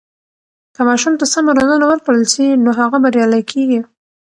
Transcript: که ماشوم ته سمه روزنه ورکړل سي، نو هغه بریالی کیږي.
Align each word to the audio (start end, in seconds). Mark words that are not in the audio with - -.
که 0.75 0.81
ماشوم 0.87 1.13
ته 1.19 1.25
سمه 1.33 1.51
روزنه 1.57 1.85
ورکړل 1.87 2.23
سي، 2.33 2.45
نو 2.63 2.69
هغه 2.79 2.97
بریالی 3.03 3.41
کیږي. 3.51 3.79